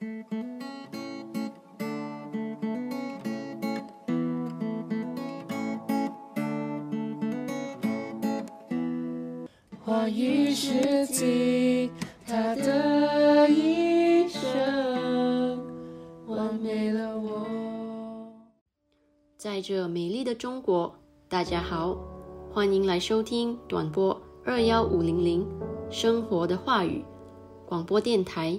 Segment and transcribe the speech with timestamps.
[0.00, 0.06] 话
[10.08, 11.90] 语是尽
[12.26, 15.62] 他的一生，
[16.26, 17.46] 完美了我。
[19.36, 20.94] 在这美丽的中国，
[21.28, 21.94] 大家好，
[22.50, 25.46] 欢迎来收听短波二幺五零零
[25.90, 27.04] 生活的话语
[27.66, 28.58] 广播电台。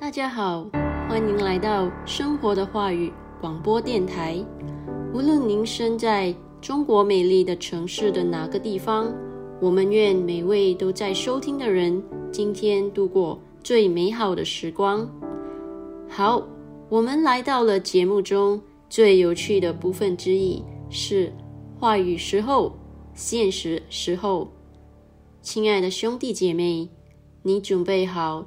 [0.00, 0.66] 大家好，
[1.10, 4.42] 欢迎来到生活的话语广播电台。
[5.12, 9.14] 无论您身在中国美丽的城市的哪个地方，
[9.60, 12.02] 我们愿每位都在收听的人
[12.32, 15.06] 今天度过最美好的时光。
[16.08, 16.42] 好，
[16.88, 18.58] 我们来到了节目中
[18.88, 21.30] 最有趣的部分之一，是
[21.78, 22.72] 话语时候、
[23.12, 24.50] 现实时候。
[25.42, 26.88] 亲爱的兄弟姐妹，
[27.42, 28.46] 你准备好？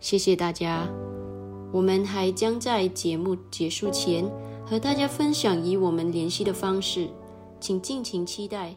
[0.00, 0.88] 谢谢大家，
[1.72, 4.24] 我们还将在节目结束前
[4.64, 7.08] 和大家分享与我们联系的方式，
[7.58, 8.76] 请尽情期待。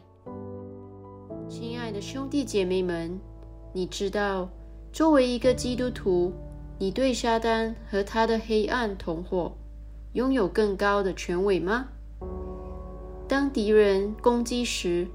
[1.48, 3.20] 亲爱的兄弟姐妹们，
[3.72, 4.48] 你知道，
[4.92, 6.32] 作为一个基督徒，
[6.76, 9.52] 你对撒旦和他的黑暗同伙
[10.14, 11.86] 拥有更高的权威吗？
[13.28, 15.06] 当敌人攻击时，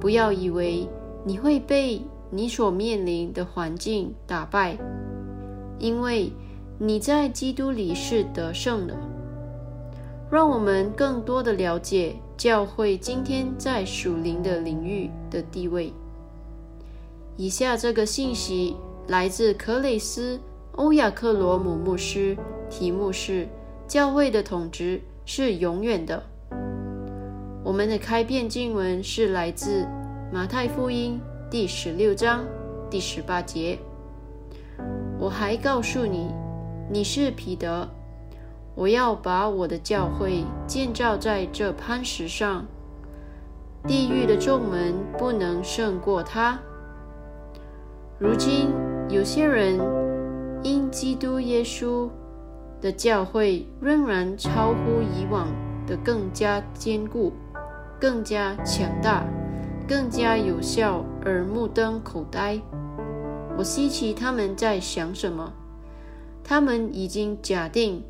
[0.00, 0.88] 不要以为
[1.26, 2.00] 你会被
[2.30, 4.78] 你所面临的环境打败。
[5.82, 6.32] 因为
[6.78, 8.96] 你在基督里是得胜的。
[10.30, 15.92] 让我们更多的了解教会今天在属灵的领域的地位。
[17.36, 18.74] 以下这个信息
[19.08, 20.36] 来自克雷斯·
[20.76, 22.34] 欧亚克罗姆牧师，
[22.70, 23.46] 题目是
[23.86, 26.22] “教会的统治是永远的”。
[27.62, 29.86] 我们的开篇经文是来自
[30.32, 31.20] 马太福音
[31.50, 32.42] 第十六章
[32.88, 33.78] 第十八节。
[35.22, 36.34] 我还告诉你，
[36.90, 37.88] 你是彼得，
[38.74, 42.66] 我要把我的教会建造在这磐石上，
[43.86, 46.58] 地狱的众门不能胜过它。
[48.18, 48.68] 如今
[49.08, 49.78] 有些人
[50.64, 52.10] 因基督耶稣
[52.80, 55.46] 的教会仍然超乎以往
[55.86, 57.32] 的更加坚固、
[58.00, 59.24] 更加强大、
[59.86, 62.60] 更加有效而目瞪口呆。
[63.56, 65.52] 我希奇他们在想什么？
[66.42, 68.02] 他们已经假定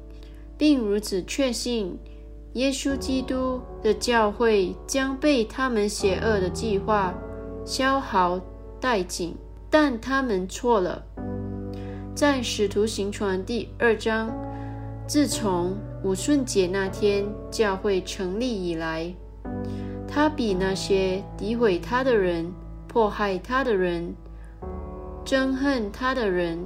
[0.56, 1.98] 并如此确信，
[2.54, 7.14] 耶稣基督的教会将被他们邪恶的计划
[7.64, 8.40] 消耗
[8.80, 9.36] 殆尽。
[9.68, 11.02] 但他们错了。
[12.14, 14.30] 在《使徒行传》第二章，
[15.06, 15.74] 自从
[16.04, 19.14] 五顺节那天教会成立以来，
[20.06, 22.52] 他比那些诋毁他的人、
[22.86, 24.14] 迫害他的人、
[25.24, 26.58] 憎恨他的人、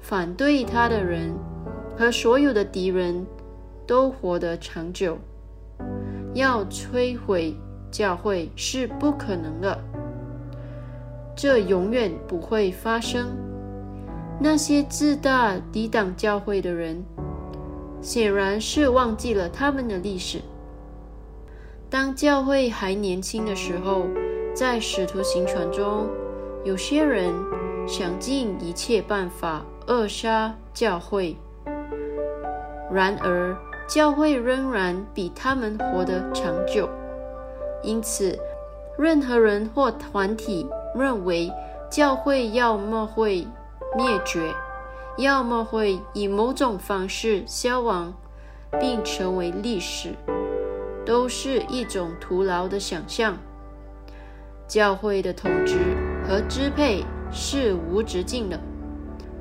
[0.00, 1.34] 反对他的人
[1.96, 3.26] 和所有的敌人
[3.86, 5.18] 都活得长久。
[6.34, 7.54] 要摧毁
[7.90, 9.78] 教会是不可能的。
[11.34, 13.28] 这永远不会发生。
[14.40, 17.02] 那些自大抵挡教会的人，
[18.00, 20.40] 显然是忘记了他们的历史。
[21.88, 24.06] 当教会还年轻的时候，
[24.54, 26.06] 在使徒行传中，
[26.64, 27.32] 有些人
[27.86, 31.36] 想尽一切办法扼杀教会。
[32.90, 33.56] 然而，
[33.88, 36.88] 教会仍然比他们活得长久。
[37.82, 38.38] 因此，
[38.98, 40.68] 任何人或团体。
[40.94, 41.50] 认为
[41.90, 43.46] 教会要么会
[43.96, 44.52] 灭绝，
[45.16, 48.12] 要么会以某种方式消亡，
[48.78, 50.14] 并成为历史，
[51.06, 53.38] 都是一种徒劳的想象。
[54.68, 55.78] 教会的统治
[56.28, 57.02] 和支配
[57.32, 58.60] 是无止境的。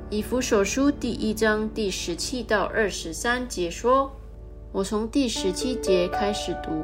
[0.10, 4.12] 以弗所书第一章第十七到二十三节说
[4.72, 6.84] ：“我从第十七节开始读，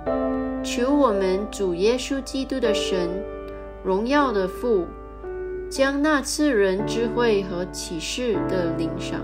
[0.63, 3.09] 求我们主耶稣基督的神。”
[3.83, 4.85] 荣耀的父
[5.69, 9.21] 将那次人智慧和启示的领赏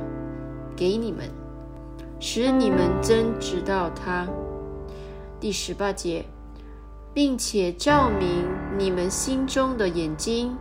[0.76, 1.30] 给你们，
[2.20, 4.26] 使你们真知道他。
[5.40, 6.24] 第十八节，
[7.14, 8.46] 并且照明
[8.78, 10.56] 你们心中的眼睛，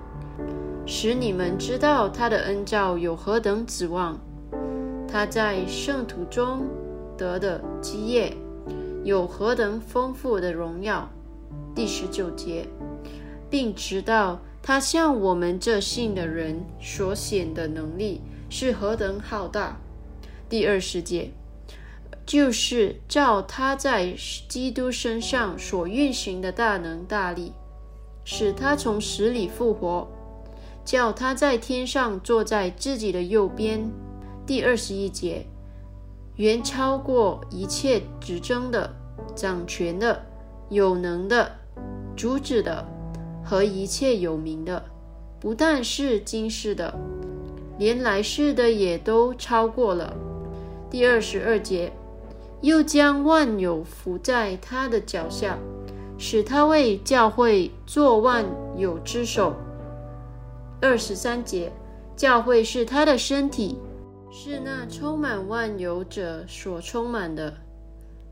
[0.86, 4.18] 使你们知道他的恩教有何等指望，
[5.08, 6.66] 他在圣徒中
[7.16, 8.36] 得的基业
[9.04, 11.08] 有何等丰富的荣耀。
[11.74, 12.66] 第十九节。
[13.52, 19.76] 并知道他向我们这信的人所显的能力是何等浩大。
[20.48, 21.30] 第二十节，
[22.24, 24.14] 就是照他在
[24.48, 27.52] 基督身上所运行的大能大力，
[28.24, 30.08] 使他从死里复活，
[30.84, 33.90] 叫他在天上坐在自己的右边。
[34.46, 35.46] 第二十一节，
[36.36, 38.94] 原超过一切执政的、
[39.34, 40.20] 掌权的、
[40.68, 41.50] 有能的、
[42.16, 42.86] 主旨的。
[43.44, 44.84] 和一切有名的，
[45.40, 46.94] 不但是今世的，
[47.76, 50.14] 连来世的也都超过了。
[50.88, 51.92] 第二十二节，
[52.60, 55.58] 又将万有伏在他的脚下，
[56.16, 58.44] 使他为教会做万
[58.76, 59.52] 有之首。
[60.82, 61.70] 二十三节，
[62.16, 63.78] 教会是他的身体，
[64.32, 67.54] 是那充满万有者所充满的。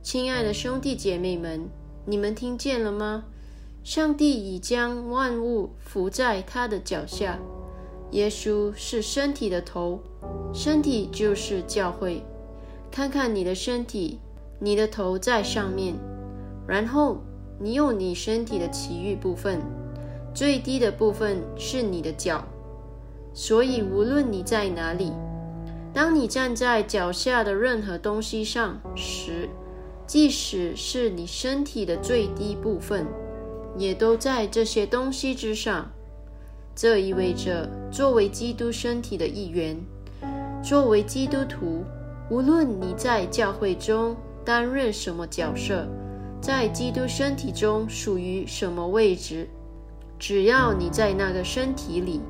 [0.03, 1.69] 亲爱的兄弟姐妹们，
[2.05, 3.23] 你们听见了吗？
[3.85, 7.39] 上帝已将万物伏在他的脚下。
[8.11, 10.01] 耶稣是身体的头，
[10.53, 12.21] 身体就是教会。
[12.91, 14.19] 看看你的身体，
[14.59, 15.95] 你的头在上面，
[16.67, 17.23] 然后
[17.61, 19.61] 你有你身体的其余部分，
[20.35, 22.45] 最低的部分是你的脚。
[23.33, 25.13] 所以无论你在哪里，
[25.93, 29.49] 当你站在脚下的任何东西上时，
[30.07, 33.07] 即使是你身体的最低部分。
[33.77, 35.89] 也都在这些东西之上。
[36.75, 39.77] 这意味着，作为基督身体的一员，
[40.63, 41.85] 作为基督徒，
[42.31, 45.87] 无论你在教会中担任什么角色，
[46.41, 49.49] 在基督身体中属于什么位置，
[50.21, 52.21] 只要你在那个身体里，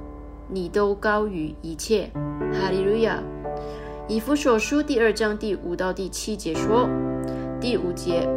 [0.49, 2.09] 你都高于一切。
[2.53, 3.21] 哈利路亚！
[4.07, 6.89] 以弗所书第二章第五到第七节说：
[7.61, 8.29] 第五节。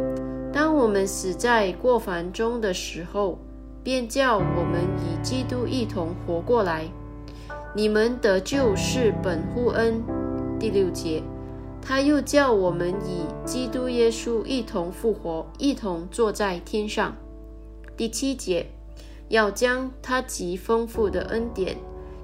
[0.52, 3.38] 当我们死在过犯中的时候，
[3.84, 6.88] 便叫我们与基督一同活过来。
[7.76, 10.02] 你们得救是本乎恩。
[10.58, 11.22] 第六节，
[11.80, 17.14] 他又叫我们与基督耶稣一同复活，一同坐在天上。
[17.96, 18.66] 第七节，
[19.28, 21.76] 要将他极丰富的恩典，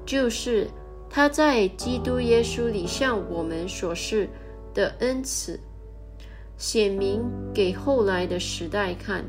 [0.05, 0.69] 就是
[1.09, 4.29] 他在基督耶稣里向我们所示
[4.75, 5.59] 的恩赐，
[6.57, 9.25] 显明给后来的时代看。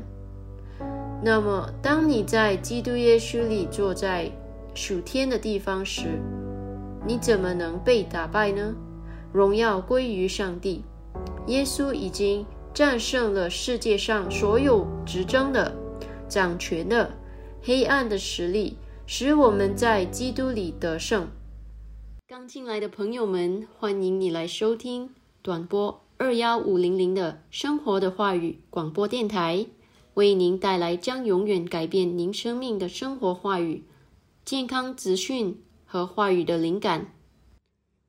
[1.24, 4.30] 那么，当你在基督耶稣里坐在
[4.74, 6.20] 属天的地方时，
[7.06, 8.74] 你怎么能被打败呢？
[9.32, 10.84] 荣耀归于上帝。
[11.46, 15.72] 耶稣已经战胜了世界上所有执政的、
[16.28, 17.10] 掌权的、
[17.64, 18.76] 黑暗的实力，
[19.06, 21.28] 使我们在基督里得胜。
[22.26, 25.10] 刚进来的朋友们，欢迎你来收听
[25.42, 29.66] 短波二幺五零零的生活的话语广播电台。
[30.14, 33.84] 为您带来将永远改变您生命的生活话语、
[34.44, 37.14] 健康资讯和话语的灵感。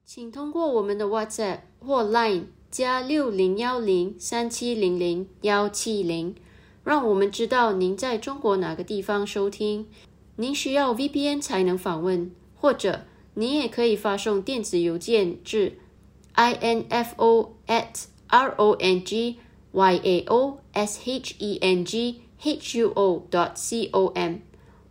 [0.03, 6.35] 请通过我们的 WhatsApp 或 Line 加六零幺零三七零零幺七零，
[6.83, 9.87] 让我们知道您在中国哪个地方收听。
[10.35, 15.77] 您需要 VPN 才能访问，或者您也可以发送电子邮件至
[16.35, 19.35] info at rong。
[19.73, 24.35] y a o s h e n g h u o dot c o m，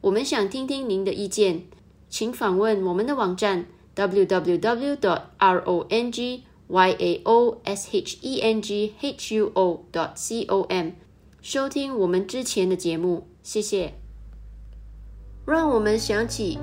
[0.00, 1.66] 我们想听听您的意见，
[2.08, 8.60] 请访问我们的网站 w w w dot r o n g y a o s h e n
[8.60, 10.94] g h u o dot c o m，
[11.42, 13.94] 收听我们之前的节目，谢谢。
[15.44, 16.56] 让我们想起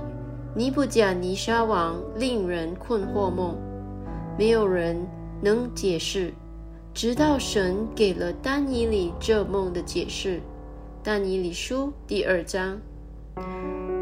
[0.55, 3.57] 尼布甲尼沙王令人困惑梦，
[4.37, 5.05] 没有人
[5.41, 6.33] 能解释。
[6.93, 10.37] 直到神给了丹尼里这梦的解释，
[11.03, 12.79] 《丹尼里书》第二章，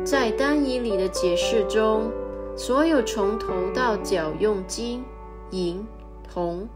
[0.05, 2.11] 在丹尼里的解释中，
[2.55, 5.03] 所有从头到脚用金、
[5.49, 5.83] 银、
[6.31, 6.69] 铜、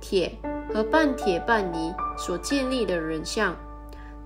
[0.00, 0.32] 铁
[0.72, 3.56] 和半铁半泥所建立的人像，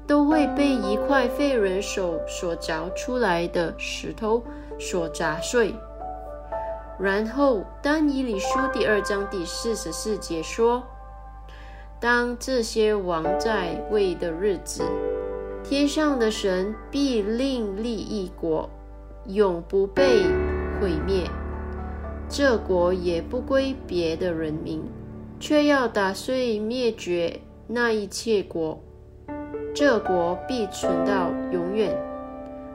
[0.07, 4.43] 都会被一块废人手所凿出来的石头
[4.79, 5.75] 所砸碎。
[6.99, 10.83] 然后，《丹尼里书》第二章第四十四节说。
[11.99, 14.83] 当这些王在位的日子，
[15.63, 18.69] 天上的神必另立一国，
[19.27, 20.25] 永不被
[20.81, 21.31] 毁灭。
[22.29, 24.83] 这国也不归别的人民，
[25.43, 28.81] 却要打碎灭绝那一切国。
[29.75, 32.01] 这国必存到永远。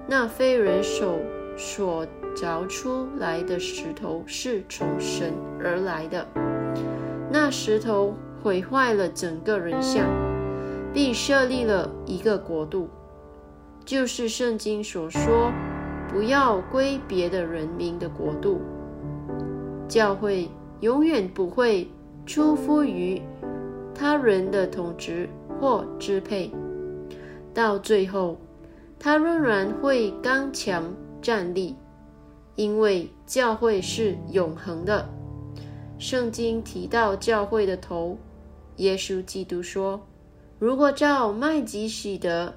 [0.05, 1.17] 那非人手
[1.57, 2.05] 所
[2.35, 5.31] 凿出来的石头是从神
[5.63, 6.27] 而来的。
[7.31, 8.13] 那石头。
[8.43, 10.05] 毁坏了整个人像，
[10.93, 12.87] 并设立了一个国度，
[13.83, 15.51] 就是圣经所说
[16.07, 18.61] 不要归别的人民的国度。
[19.89, 20.47] 教会
[20.79, 21.89] 永远不会
[22.27, 23.19] 出乎于
[23.95, 25.29] 他人的统治
[25.59, 26.51] 或支配，
[27.53, 28.37] 到最后，
[28.99, 31.73] 他仍然会刚强站立，
[32.55, 35.07] 因为教会是永恒的。
[35.97, 38.17] 圣经提到教会的头。
[38.75, 39.99] 耶稣基督说
[40.59, 42.53] ：“如果照麦基洗德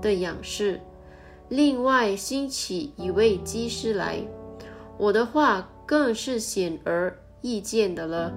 [0.00, 0.80] 的样式，
[1.48, 4.22] 另外兴起一位基师来，
[4.96, 8.32] 我的话更是显而易见的了。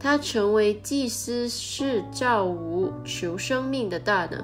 [0.00, 4.42] 他成为祭司是造无求生命的大能。”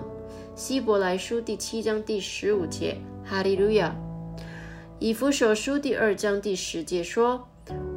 [0.55, 3.97] 希伯来书第七章第十五节，哈利路亚。
[4.99, 7.49] 以弗所书第二章第十节说：“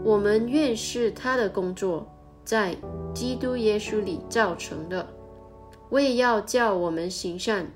[0.04, 2.08] 我们愿是他的工作。”
[2.44, 2.76] 在
[3.14, 5.08] 基督耶稣里造成的，
[5.92, 7.68] 为要叫我们行善，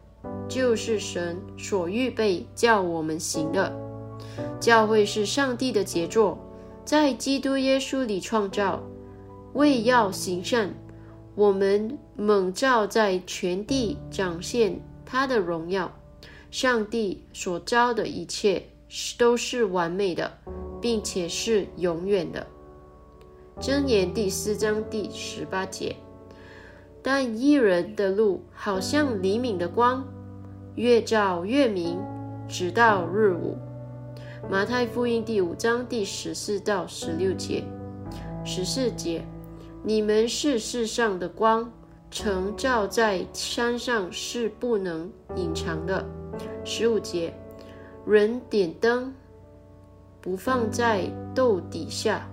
[0.48, 3.72] 就是神所预备叫我们行的。
[4.60, 6.40] 教会是上帝的杰作，
[6.84, 8.82] 在基督耶稣里创造，
[9.54, 10.74] 为要行善。
[11.36, 15.92] 我们蒙召在全地展现他的荣耀。
[16.52, 18.64] 上帝所造的一切
[19.18, 20.32] 都是完美的，
[20.80, 22.46] 并且是永远的。
[23.60, 25.96] 箴言第四章第十八节，
[27.02, 30.06] 但一人的路好像黎明的光，
[30.76, 32.00] 越照越明，
[32.48, 33.58] 直到日午。
[34.48, 37.64] 马太福音第五章第十四到十六节，
[38.46, 39.26] 十四节，
[39.86, 41.70] 你们是世上的光，
[42.10, 46.06] 曾照在山上是不能隐藏的。
[46.64, 47.34] 十五节，
[48.06, 49.14] 人点灯，
[50.22, 52.26] 不放在豆底下。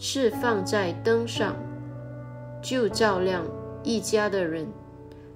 [0.00, 1.56] 是放在灯上，
[2.62, 3.44] 就照亮
[3.82, 4.66] 一家的人。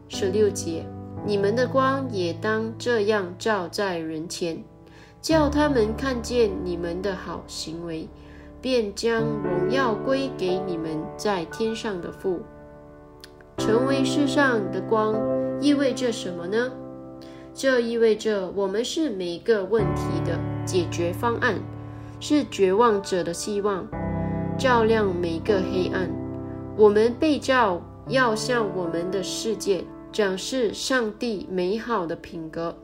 [0.09, 0.85] 十六节，
[1.25, 4.63] 你们的光也当这样照在人前，
[5.21, 8.09] 叫他们看见你们的好行为，
[8.63, 12.41] 便将荣耀归给你们在天上的父。
[13.59, 15.15] 成为世上的光
[15.61, 16.73] 意味着什么呢？
[17.53, 21.57] 这意味着我们是每个问题的解决方案，
[22.19, 23.87] 是绝望者的希望，
[24.59, 26.11] 照亮每个黑暗。
[26.77, 32.75] 我们被照要向我们的世界展示上帝美好的品格，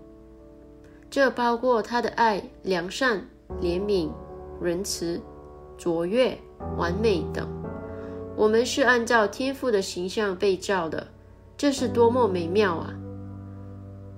[1.09, 3.27] 这包括他的爱、良善、
[3.63, 4.11] 怜悯、
[4.61, 5.19] 仁慈、
[5.79, 6.37] 卓越、
[6.77, 7.49] 完美等。
[8.37, 11.07] 我们是按照天父的形象被造的，
[11.57, 12.93] 这是多么美妙啊！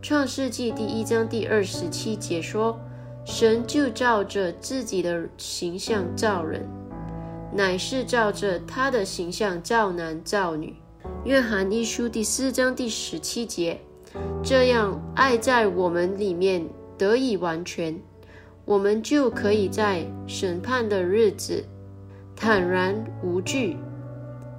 [0.03, 2.81] 创世纪第一章第二十七节说
[3.25, 6.67] ：“神就照着自己的形象造人，
[7.55, 10.75] 乃是照着他的形象造男造女。”
[11.25, 13.79] 约翰一书第四章第十七节，
[14.43, 17.99] 这样爱在我们里面得以完全，
[18.71, 21.65] 我们就可以在审判的日子
[22.37, 23.77] 坦然无惧。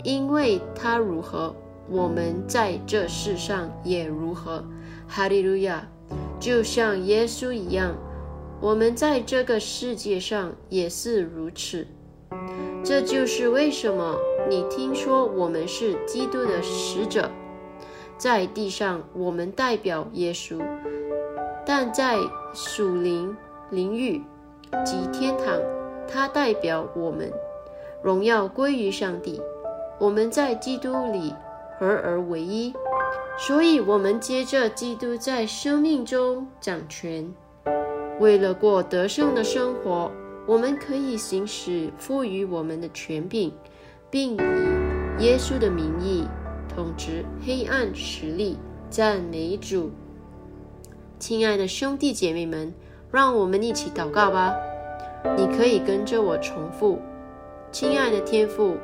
[0.03, 1.55] 因为他如何，
[1.89, 4.65] 我们在这世上也如何。
[5.07, 5.87] 哈利路亚！
[6.41, 7.95] 就像耶稣一样，
[8.59, 11.87] 我们在这个世界上也是如此。
[12.83, 14.17] 这就是为什么
[14.49, 17.31] 你听说我们是基督的使者，
[18.17, 20.61] 在地上我们代表耶稣，
[21.65, 22.17] 但在
[22.53, 23.33] 属灵
[23.71, 24.21] 灵域
[24.85, 25.57] 及天堂，
[26.05, 27.31] 它代表我们。
[28.03, 29.41] 荣耀归于上帝。
[29.97, 31.33] 我们在基督里
[31.79, 32.73] 合而为一，
[33.37, 37.33] 所以，我们接着基督在生命中掌权。
[38.19, 40.11] 为了过得胜的生活，
[40.45, 43.53] 我们可以行使赋予我们的权柄，
[44.09, 46.27] 并以耶稣的名义
[46.75, 48.57] 统治黑暗势力。
[48.89, 49.91] 赞美主！
[51.17, 52.73] 亲爱的兄弟姐妹们，
[53.11, 54.55] 让我们一起祷告吧。
[55.37, 56.99] 你可以跟着我重复：
[57.71, 58.77] 亲爱的天父。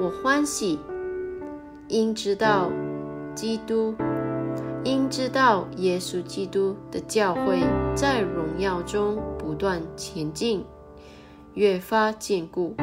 [0.00, 0.78] 我欢喜，
[1.88, 2.70] 因知道
[3.34, 3.94] 基督，
[4.84, 7.60] 因知道耶稣基督的教会
[7.96, 10.64] 在荣耀中不断前进，
[11.54, 12.76] 越发坚固。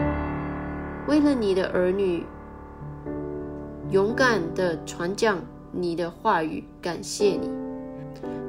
[1.08, 2.26] 为了你的儿女，
[3.92, 5.40] 勇敢的传讲
[5.72, 7.65] 你的话语，感谢你。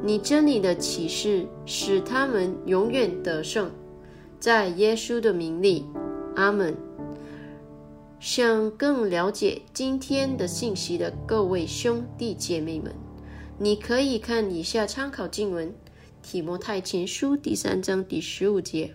[0.06, 3.68] 你真理的启示使他们永远得胜，
[4.38, 5.84] 在耶稣的名里，
[6.36, 6.76] 阿门。
[8.20, 12.94] 想更了解今天的信息的各位兄弟姐妹们，
[13.58, 15.74] 你可以看以下参考经文：
[16.22, 18.94] 提摩太前书第三章第十五节，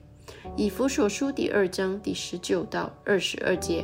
[0.55, 3.83] 以弗所书第二章第十九到二十二节，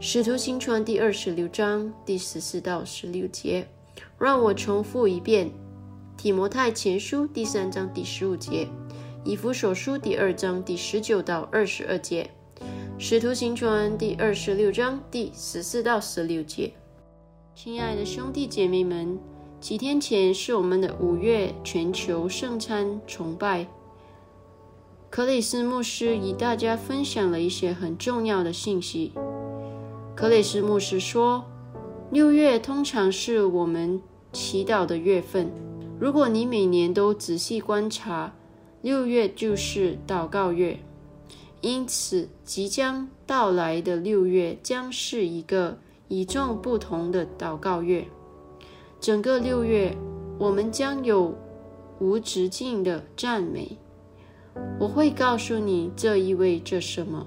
[0.00, 3.68] 使徒行传第二十六章第十四到十六节。
[4.18, 5.50] 让我重复一遍：
[6.22, 8.68] 提摩太前书第三章第十五节，
[9.24, 12.30] 以弗所书第二章第十九到二十二节。
[12.96, 16.72] 使徒行传第二十六章第十四到十六节，
[17.56, 19.18] 亲爱的兄弟姐妹们，
[19.60, 23.66] 几天前是我们的五月全球圣餐崇拜。
[25.10, 29.10] 克里斯牧师与大家分享了一些很重要的信息。
[30.14, 31.44] 克里斯牧师说，
[32.12, 34.00] 六月通常是我们
[34.32, 35.50] 祈祷的月份。
[36.02, 38.34] 如果你每年都仔细观察，
[38.80, 40.76] 六月就是祷告月。
[41.60, 48.04] 因此，即将到来的六月将是一个与众不同的祷告月。
[49.00, 49.96] 整个六月，
[50.40, 51.38] 我们将有
[52.00, 53.78] 无止境的赞美。
[54.80, 57.24] 我会告诉你这意味着什么。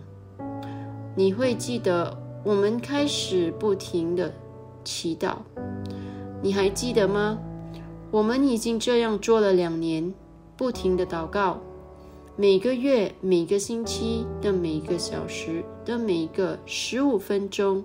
[1.15, 4.33] 你会记得我们开始不停的
[4.83, 5.37] 祈祷。
[6.41, 7.39] 你还记得吗？
[8.15, 10.13] 我们已经这样做了两年，
[10.55, 11.59] 不停的祷告。
[12.37, 17.83] 每个月、每个星期的每一个小时的每一个十五分钟，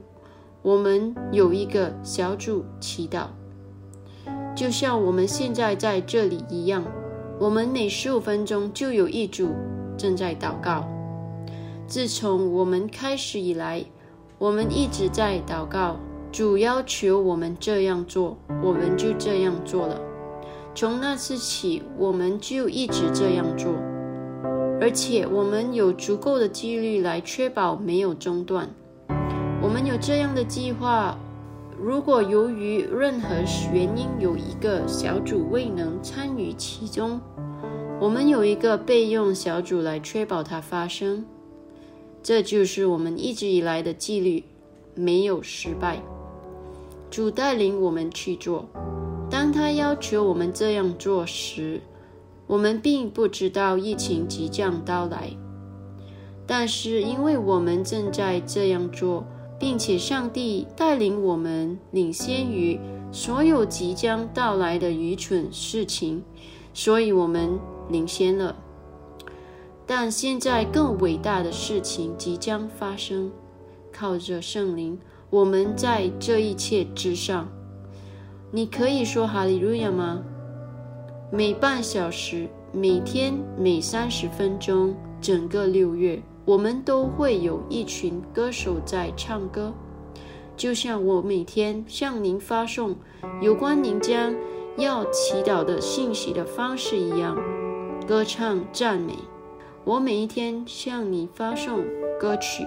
[0.63, 3.27] 我们有一个小组祈祷，
[4.55, 6.85] 就像我们现在在这里一样。
[7.41, 9.49] 我们每十五分钟就有一组
[9.99, 10.87] 正在祷告。
[11.89, 13.85] 自从我们开始以来，
[14.39, 15.97] 我们一直在祷告，
[16.31, 20.01] 主要求我们这样做，我们就这样做了。
[20.81, 23.71] 从那次起，我们就一直这样做。
[24.81, 28.67] 而且我们有足够的纪律来确保没有中断。
[29.61, 31.19] 我们有这样的计划：
[31.79, 33.29] 如果由于任何
[33.75, 37.21] 原因有一个小组未能参与其中，
[38.01, 41.27] 我们有一个备用小组来确保它发生。
[42.23, 44.45] 这就是我们一直以来的纪律，
[44.95, 46.01] 没有失败。
[47.11, 48.65] 主带领我们去做，
[49.31, 51.81] 当他要求我们这样做时，
[52.47, 55.31] 我们并不知道疫情即将到来。
[56.47, 59.25] 但是，因为我们正在这样做，
[59.57, 62.81] 并且上帝带领我们领先于
[63.13, 66.25] 所有即将到来的愚蠢事情，
[66.75, 67.57] 所以我们
[67.89, 68.57] 领先了。
[69.87, 73.31] 但现在更伟大的事情即将发生，
[73.93, 74.99] 靠着圣灵，
[75.31, 77.49] 我们在这一切之上。
[78.53, 80.25] 你可以说哈利路亚吗？
[81.31, 86.21] 每半小时，每天，每三十分钟，整个六月。
[86.45, 89.73] 我们都会有一群歌手在唱歌，
[90.57, 92.97] 就像我每天向您发送
[93.41, 94.35] 有关您将
[94.77, 97.39] 要祈祷的信息的方式一样，
[98.05, 99.15] 歌唱赞美。
[99.85, 101.85] 我每一天向你发送
[102.19, 102.67] 歌曲，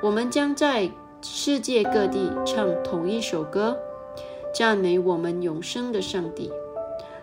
[0.00, 0.88] 我们将在
[1.22, 3.76] 世界各地唱同一首歌，
[4.54, 6.50] 赞美我们永生的上帝。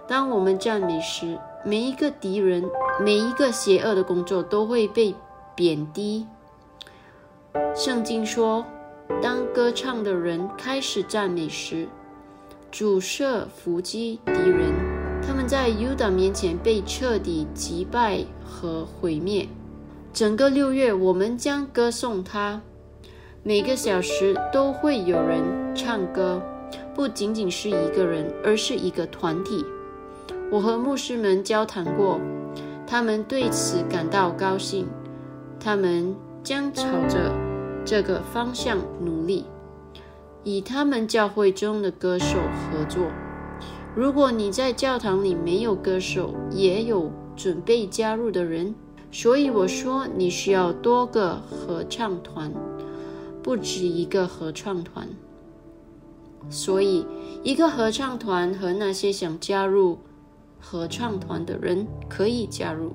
[0.07, 2.63] 当我们赞美时，每一个敌人、
[3.03, 5.15] 每一个邪恶的工作都会被。
[5.57, 6.27] 贬低。
[7.75, 8.63] 圣经说，
[9.23, 11.87] 当歌唱的人开始赞美时，
[12.69, 14.71] 主设伏击敌人，
[15.19, 19.47] 他们在犹大面前被彻底击败和毁灭。
[20.13, 22.61] 整个六月，我们将歌颂他。
[23.41, 25.41] 每个小时都会有人
[25.73, 26.39] 唱歌，
[26.95, 29.65] 不仅仅是一个人，而是一个团体。
[30.51, 32.19] 我和牧师们交谈过，
[32.85, 34.87] 他们对此感到高兴。
[35.59, 37.33] 他们将朝着
[37.83, 39.45] 这个方向努力，
[40.43, 43.03] 与他们教会中的歌手合作。
[43.95, 48.73] 如果你在教堂里没有歌手，也有准备加入的人，
[49.11, 52.53] 所以我说你需要多个合唱团，
[53.41, 55.07] 不止一个合唱团。
[56.49, 57.05] 所以，
[57.43, 59.99] 一个合唱团和那些想加入
[60.59, 62.93] 合唱团的人可以加入。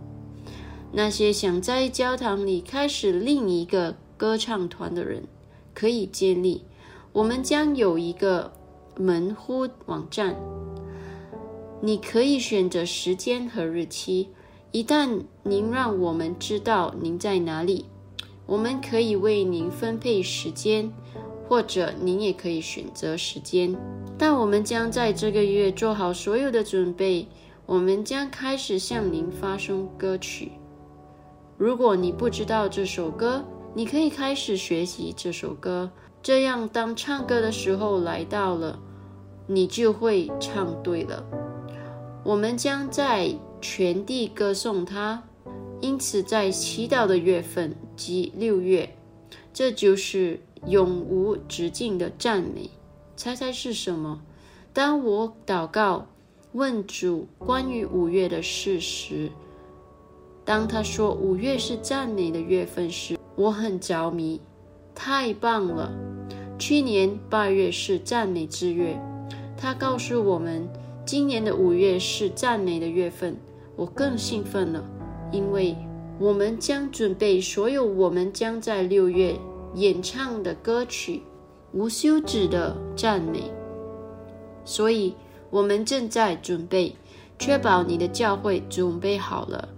[0.93, 5.25] 那些想在教堂里开始另一个歌唱团的人，
[5.75, 6.65] 可以建立。
[7.13, 8.53] 我们将有一个
[8.97, 10.37] 门户网站，
[11.81, 14.29] 你可以选择时间和日期。
[14.71, 17.85] 一旦您让我们知道您在哪里，
[18.47, 20.91] 我们可以为您分配时间，
[21.49, 23.75] 或者您也可以选择时间。
[24.19, 27.27] 但我们将在这个月做好所有的准备。
[27.65, 30.51] 我们将开始向您发送歌曲。
[31.57, 35.89] 如果你不知道这首歌，你可以开始学习这首歌，
[36.21, 38.79] 这样当唱歌的时候来到了，
[39.47, 41.25] 你就会唱对了。
[42.25, 45.23] 我们将在全地歌颂他，
[45.81, 48.97] 因此在祈祷的月份即六月，
[49.53, 52.71] 这就是永无止境的赞美。
[53.17, 54.23] 猜猜是什么？
[54.73, 56.07] 当我祷告
[56.53, 59.31] 问主关于五月的事时。
[60.45, 64.41] 当他说五月是赞美的月份时，我很着迷，
[64.95, 65.93] 太棒了！
[66.59, 69.01] 去年八月是赞美之月，
[69.57, 70.69] 他告诉我们
[71.07, 73.37] 今年的五月是赞美的月份，
[73.77, 74.85] 我更兴奋了，
[75.31, 75.77] 因为
[76.19, 79.37] 我们将准备所有我们将在六月
[79.75, 81.23] 演唱的歌曲，
[81.73, 83.51] 无休止的赞美，
[84.65, 85.15] 所以
[85.51, 86.95] 我们正在准备，
[87.39, 89.69] 确保你的教会准备好了。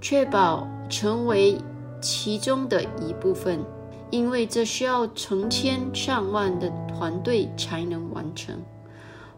[0.00, 1.58] 确保成为
[2.00, 3.64] 其中的一部分，
[4.10, 8.60] 因为这需要成千上万的团队才能完成。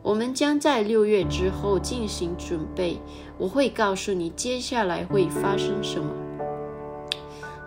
[0.02, 2.98] 我们将在六月之后进行准备，
[3.38, 6.10] 我会告诉你接下来会发生什么。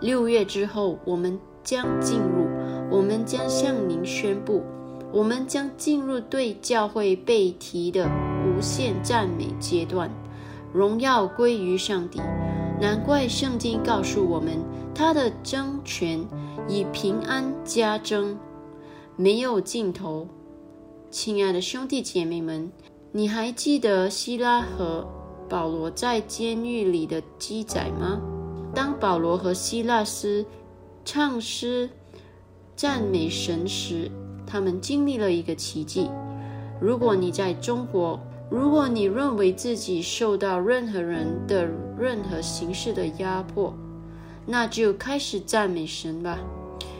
[0.00, 2.46] 六月之后，我们将进入，
[2.90, 4.62] 我们将向您宣布，
[5.12, 8.08] 我们将进入对教会被提的
[8.44, 10.10] 无限赞美阶段，
[10.72, 12.20] 荣耀归于上帝。
[12.80, 14.58] 难怪圣经告诉我们，
[14.94, 16.24] 他的争权
[16.66, 18.36] 以平安加增，
[19.16, 20.26] 没有尽头。
[21.10, 22.72] 亲爱的兄弟姐妹们，
[23.12, 25.06] 你还记得希拉和
[25.48, 28.20] 保罗在监狱里的记载吗？
[28.74, 30.44] 当保罗和希拉斯
[31.04, 31.90] 唱诗
[32.76, 34.10] 赞美神时，
[34.46, 36.08] 他们经历了一个奇迹。
[36.80, 43.74] 如果你在中国，如果你认为自己受到任何人的任何形式的压迫，
[44.46, 46.38] 那就开始赞美神吧。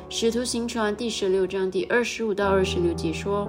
[0.08, 3.48] 使徒行传第十六章第二十五到二十六节说：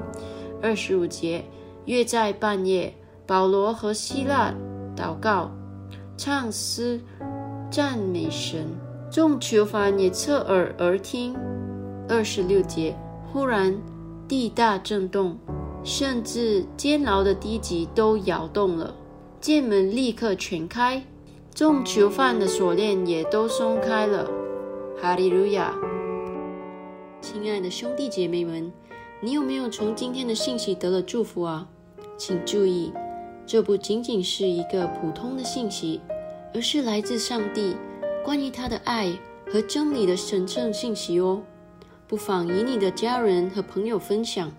[0.62, 1.44] 二十五节，
[1.86, 2.94] 约在半夜，
[3.26, 4.54] 保罗和希腊
[4.96, 5.52] 祷告、
[6.16, 7.02] 唱诗、
[7.70, 8.68] 赞美神，
[9.14, 11.36] 众囚犯也侧耳而听。
[12.10, 12.98] 二十六节，
[13.32, 13.80] 忽然
[14.28, 15.38] 地大震动。
[15.84, 18.96] 甚至监牢的地基都摇动了，
[19.40, 21.04] 剑门立刻全开，
[21.54, 24.28] 众囚犯的锁链也都松开了。
[25.00, 25.76] 哈利路亚！
[27.22, 28.72] 亲爱的兄弟姐妹们，
[29.22, 31.68] 你有没有从今天的信息得了祝福啊？
[32.18, 32.92] 请注意，
[33.46, 36.02] 这不仅仅是一个普通的信息，
[36.56, 37.76] 而是来自上帝
[38.24, 39.12] 关于他的爱
[39.52, 41.42] 和真理的神圣信息哦。
[42.08, 44.50] 不妨与你的家人和朋友分享。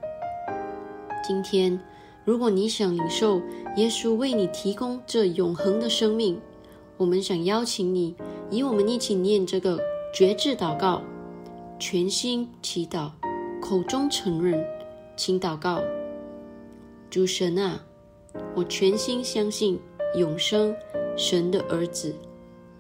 [1.27, 1.81] 今天，
[2.25, 3.41] 如果你想领受
[3.77, 6.39] 耶稣为你提供这永恒的生命，
[6.99, 8.15] 我们想邀请你
[8.51, 9.81] 与我们一起念这个
[10.13, 11.03] 绝志祷告，
[11.79, 13.11] 全心祈祷，
[13.63, 14.63] 口中承认，
[15.17, 15.81] 请祷告：
[17.09, 17.83] 主神啊，
[18.55, 19.81] 我全心相信
[20.17, 20.75] 永生
[21.17, 22.15] 神的儿子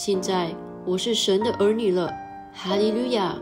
[0.00, 2.08] 现在我是神的儿女了。
[2.52, 3.34] 哈利路亚！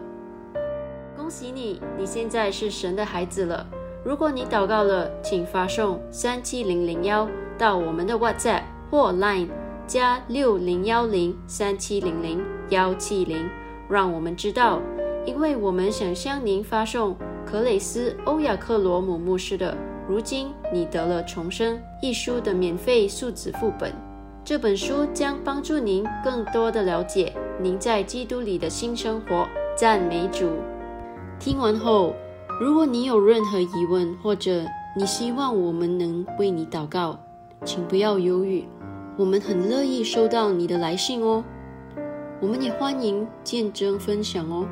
[1.14, 3.66] 恭喜你，你现在是神的孩子了。
[4.03, 9.51] 如果你祷告了，请发送三七零零幺到我们的 WhatsApp 或 Line
[9.87, 13.47] 加六零幺零三七零零幺七零，
[13.87, 14.81] 让我们知道，
[15.27, 17.14] 因为我们想向您发送
[17.45, 19.73] 克雷斯欧亚克罗姆牧师的
[20.09, 24.06] 《如今你得了重生》一书的免费数字副本。
[24.47, 29.45] 这本书将帮助您更多的了解您在基督里的新生活。
[29.75, 30.49] 赞美主！
[31.41, 32.15] 听完后。
[32.61, 34.65] 如果你有任何疑问，或者
[34.97, 37.19] 你希望我们能为你祷告，
[37.65, 38.65] 请不要犹豫，
[39.19, 41.45] 我们很乐意收到你的来信哦。
[42.41, 44.65] 我们也欢迎见证分享哦，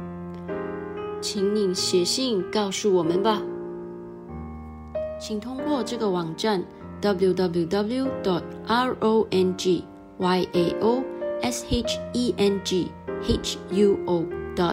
[1.21, 3.43] 请你写信告诉我们吧。
[5.19, 6.63] 请通过这个网站
[7.05, 8.09] w w w
[8.67, 9.85] r o n g
[10.17, 11.03] y a o
[11.43, 12.91] s h e n g
[13.23, 14.25] h u o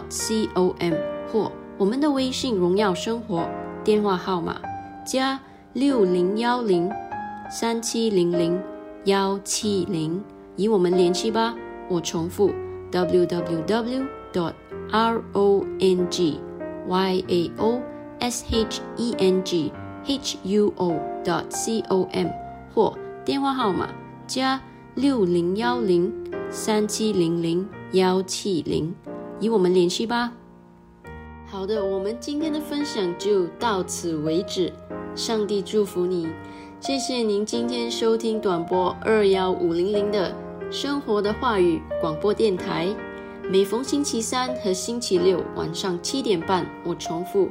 [0.08, 0.94] c o m
[1.30, 1.52] 或。
[1.76, 3.46] 我们的微信“荣耀生活”
[3.84, 4.56] 电话号码
[5.04, 5.38] 加
[5.74, 6.90] 六零幺零
[7.50, 8.58] 三七零零
[9.04, 10.22] 幺七零，
[10.56, 11.54] 与我们联系吧。
[11.90, 12.50] 我重复
[12.90, 14.06] ：w w w.
[14.32, 14.54] dot
[14.90, 16.40] r o n g
[16.88, 17.82] y a o
[18.20, 19.70] s h e n g
[20.04, 20.94] h u o.
[21.24, 22.28] dot c o m
[22.74, 23.88] 或电话号码
[24.26, 24.60] 加
[24.94, 26.12] 六零幺零
[26.50, 28.94] 三七零零幺七零，
[29.40, 30.32] 与我们联系吧。
[31.46, 34.72] 好的，我们今天的分享就到此为止。
[35.14, 36.28] 上帝祝福你，
[36.80, 40.34] 谢谢您今天收听短波二幺五零零的
[40.70, 42.88] 生活的话语广播电台。
[43.50, 47.50] 每逢星期三和星期六晚上七点半，我重复，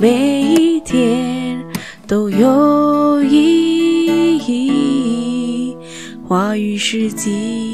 [0.00, 1.62] 每一天
[2.06, 5.76] 都有意义。
[6.26, 7.69] 话语时机。